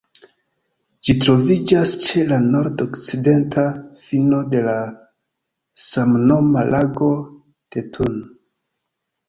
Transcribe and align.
Ĝi 1.09 1.13
troviĝas 1.25 1.93
ĉe 2.05 2.23
la 2.29 2.39
nord-okcidenta 2.45 3.67
fino 4.07 4.41
de 4.55 4.65
la 4.69 4.75
samnoma 5.91 6.67
Lago 6.73 7.13
de 7.77 7.89
Thun. 7.95 8.21